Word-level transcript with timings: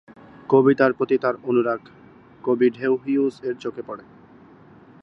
কবিতার 0.49 0.91
প্রতি 0.93 1.15
তার 1.17 1.35
অনুরাগ 1.43 1.81
কবি 2.43 2.67
টেড 2.69 2.93
হিউজ 3.05 3.33
এর 3.43 3.55
চোখে 3.55 3.81
পড়ে। 3.81 4.03